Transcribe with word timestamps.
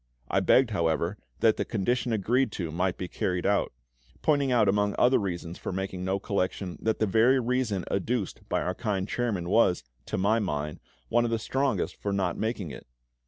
I 0.31 0.39
begged, 0.39 0.71
however, 0.71 1.19
that 1.41 1.57
the 1.57 1.63
condition 1.63 2.11
agreed 2.11 2.51
to 2.53 2.71
might 2.71 2.97
be 2.97 3.07
carried 3.07 3.45
out; 3.45 3.71
pointing 4.23 4.51
out 4.51 4.67
among 4.67 4.95
other 4.97 5.19
reasons 5.19 5.59
for 5.59 5.71
making 5.71 6.03
no 6.03 6.17
collection, 6.17 6.79
that 6.81 6.97
the 6.97 7.05
very 7.05 7.39
reason 7.39 7.85
adduced 7.91 8.49
by 8.49 8.63
our 8.63 8.73
kind 8.73 9.07
chairman 9.07 9.47
was, 9.47 9.83
to 10.07 10.17
my 10.17 10.39
mind, 10.39 10.79
one 11.09 11.23
of 11.23 11.29
the 11.29 11.37
strongest 11.37 11.97
for 11.97 12.11
not 12.11 12.35
making 12.35 12.71
it. 12.71 12.87